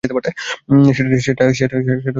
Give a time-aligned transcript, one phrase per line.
[1.21, 2.05] সেটা আমি ছিলাম মুকেশ।